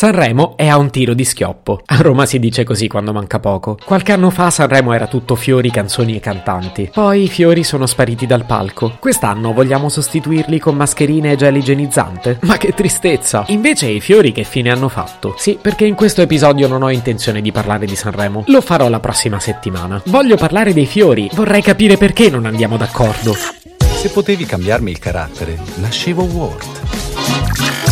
[0.00, 1.82] Sanremo è a un tiro di schioppo.
[1.84, 3.76] A Roma si dice così quando manca poco.
[3.84, 6.88] Qualche anno fa Sanremo era tutto fiori, canzoni e cantanti.
[6.90, 8.96] Poi i fiori sono spariti dal palco.
[8.98, 12.38] Quest'anno vogliamo sostituirli con mascherine e gel igienizzante?
[12.44, 13.44] Ma che tristezza!
[13.48, 15.34] Invece i fiori che fine hanno fatto?
[15.36, 18.44] Sì, perché in questo episodio non ho intenzione di parlare di Sanremo.
[18.46, 20.00] Lo farò la prossima settimana.
[20.06, 21.28] Voglio parlare dei fiori.
[21.34, 23.34] Vorrei capire perché non andiamo d'accordo.
[23.34, 27.89] Se potevi cambiarmi il carattere, nascevo Ward.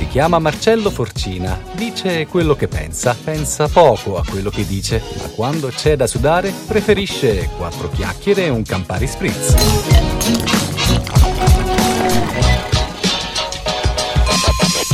[0.00, 5.28] Si chiama Marcello Forcina, dice quello che pensa, pensa poco a quello che dice, ma
[5.34, 9.54] quando c'è da sudare preferisce quattro chiacchiere e un Campari Spritz.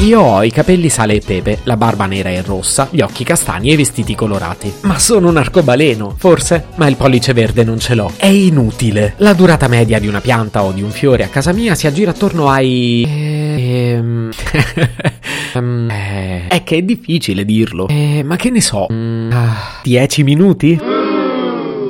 [0.01, 3.71] Io ho i capelli sale e pepe, la barba nera e rossa, gli occhi castani
[3.71, 4.73] e i vestiti colorati.
[4.83, 6.67] Ma sono un arcobaleno, forse?
[6.75, 8.13] Ma il pollice verde non ce l'ho.
[8.17, 9.15] È inutile.
[9.19, 12.11] La durata media di una pianta o di un fiore a casa mia si aggira
[12.11, 13.46] attorno ai...
[13.77, 14.31] Ehm...
[15.55, 17.89] Ehm, eh, è che è difficile dirlo.
[17.89, 18.87] Eh, ma che ne so?
[18.93, 20.81] Mm, ah, 10 minuti?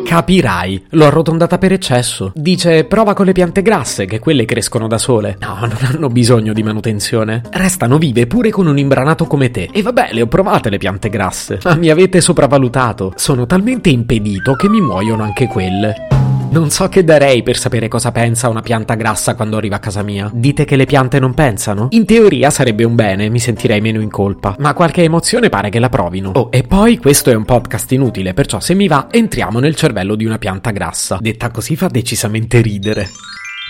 [0.07, 2.31] Capirai, l'ho arrotondata per eccesso.
[2.35, 5.37] Dice prova con le piante grasse, che quelle crescono da sole.
[5.41, 7.43] No, non hanno bisogno di manutenzione.
[7.51, 9.69] Restano vive pure con un imbranato come te.
[9.73, 11.59] E vabbè, le ho provate le piante grasse.
[11.65, 13.15] Ma mi avete sopravvalutato.
[13.17, 16.16] Sono talmente impedito che mi muoiono anche quelle.
[16.57, 20.03] Non so che darei per sapere cosa pensa una pianta grassa quando arriva a casa
[20.03, 20.31] mia.
[20.33, 21.89] Dite che le piante non pensano?
[21.91, 24.57] In teoria sarebbe un bene, mi sentirei meno in colpa.
[24.59, 26.31] Ma qualche emozione pare che la provino.
[26.31, 30.15] Oh, e poi questo è un podcast inutile, perciò se mi va entriamo nel cervello
[30.15, 31.19] di una pianta grassa.
[31.21, 33.11] Detta così fa decisamente ridere.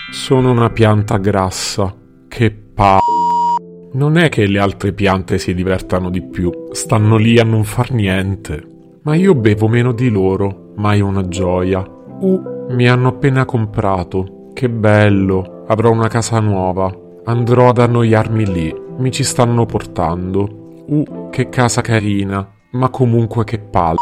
[0.09, 1.93] Sono una pianta grassa.
[2.29, 2.99] Che pa...
[3.91, 7.91] Non è che le altre piante si divertano di più, stanno lì a non far
[7.91, 8.65] niente.
[9.03, 11.85] Ma io bevo meno di loro, mai una gioia.
[12.19, 14.51] Uh, mi hanno appena comprato.
[14.53, 15.63] Che bello.
[15.67, 16.93] Avrò una casa nuova.
[17.25, 18.75] Andrò ad annoiarmi lì.
[18.97, 20.83] Mi ci stanno portando.
[20.87, 22.47] Uh, che casa carina.
[22.71, 23.97] Ma comunque che palle.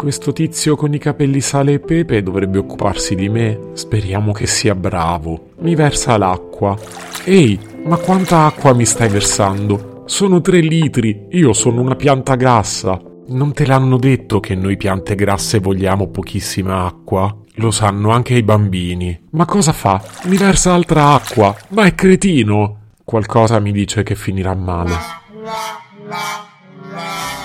[0.00, 3.58] Questo tizio con i capelli sale e pepe dovrebbe occuparsi di me.
[3.74, 5.50] Speriamo che sia bravo.
[5.58, 6.76] Mi versa l'acqua.
[7.24, 10.02] Ehi, ma quanta acqua mi stai versando?
[10.06, 11.26] Sono tre litri.
[11.30, 13.00] Io sono una pianta grassa.
[13.28, 17.32] Non te l'hanno detto che noi piante grasse vogliamo pochissima acqua?
[17.60, 19.26] Lo sanno anche i bambini.
[19.32, 20.02] Ma cosa fa?
[20.24, 21.54] Mi versa altra acqua.
[21.68, 22.78] Ma è cretino.
[23.04, 24.94] Qualcosa mi dice che finirà male.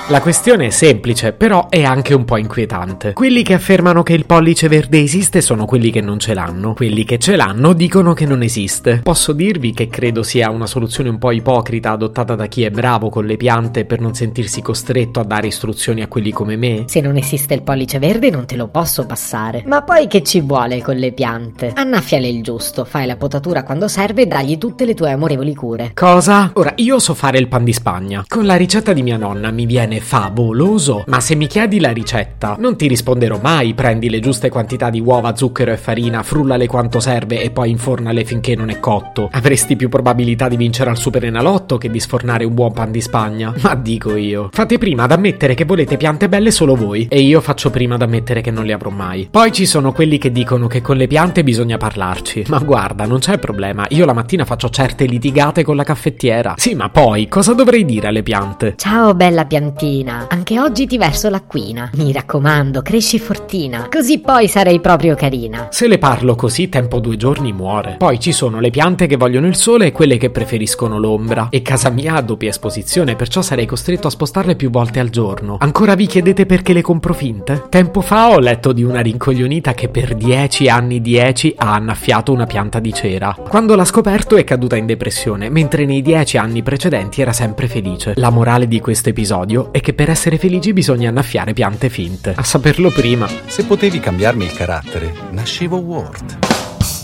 [0.09, 3.13] La questione è semplice, però è anche un po' inquietante.
[3.13, 6.75] Quelli che affermano che il pollice verde esiste sono quelli che non ce l'hanno.
[6.75, 8.99] Quelli che ce l'hanno dicono che non esiste.
[9.01, 13.09] Posso dirvi che credo sia una soluzione un po' ipocrita adottata da chi è bravo
[13.09, 16.83] con le piante per non sentirsi costretto a dare istruzioni a quelli come me.
[16.85, 19.63] Se non esiste il pollice verde non te lo posso passare.
[19.65, 21.71] Ma poi che ci vuole con le piante?
[21.73, 25.91] Annaffiale il giusto, fai la potatura quando serve e dagli tutte le tue amorevoli cure.
[25.95, 26.51] Cosa?
[26.53, 28.23] Ora, io so fare il pan di Spagna.
[28.27, 31.03] Con la ricetta di mia nonna mi viene favoloso.
[31.07, 33.73] Ma se mi chiedi la ricetta, non ti risponderò mai.
[33.73, 38.23] Prendi le giuste quantità di uova, zucchero e farina, frullale quanto serve e poi infornale
[38.23, 39.29] finché non è cotto.
[39.31, 43.01] Avresti più probabilità di vincere al Super Enalotto che di sfornare un buon pan di
[43.01, 43.53] Spagna.
[43.61, 44.49] Ma dico io.
[44.51, 47.07] Fate prima ad ammettere che volete piante belle solo voi.
[47.09, 49.27] E io faccio prima ad ammettere che non le avrò mai.
[49.29, 52.45] Poi ci sono quelli che dicono che con le piante bisogna parlarci.
[52.47, 53.85] Ma guarda, non c'è problema.
[53.89, 56.53] Io la mattina faccio certe litigate con la caffettiera.
[56.57, 58.73] Sì, ma poi cosa dovrei dire alle piante?
[58.77, 61.91] Ciao bella piantina, anche oggi ti verso l'acquina.
[61.93, 65.67] Mi raccomando, cresci fortina, così poi sarai proprio carina.
[65.69, 67.95] Se le parlo così, tempo due giorni muore.
[67.99, 71.49] Poi ci sono le piante che vogliono il sole e quelle che preferiscono l'ombra.
[71.51, 75.57] E casa mia ha doppia esposizione, perciò sarei costretto a spostarle più volte al giorno.
[75.59, 77.65] Ancora vi chiedete perché le compro finte?
[77.69, 82.47] Tempo fa ho letto di una rincoglionita che per 10 anni 10 ha annaffiato una
[82.47, 83.37] pianta di cera.
[83.47, 88.13] Quando l'ha scoperto è caduta in depressione, mentre nei 10 anni precedenti era sempre felice.
[88.15, 92.33] La morale di questo episodio è che per essere felici bisogna annaffiare piante finte.
[92.33, 93.27] A saperlo prima.
[93.47, 96.37] Se potevi cambiarmi il carattere, nascevo Ward.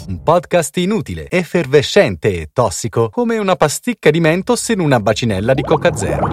[0.08, 5.64] Un podcast inutile, effervescente e tossico, come una pasticca di mentos in una bacinella di
[5.64, 6.30] Coca Zero.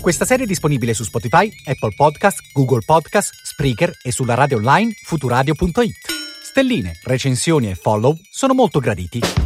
[0.00, 4.92] Questa serie è disponibile su Spotify, Apple Podcast, Google Podcast, Spreaker e sulla radio online
[5.02, 6.14] futuradio.it.
[6.44, 9.45] Stelline, recensioni e follow sono molto graditi.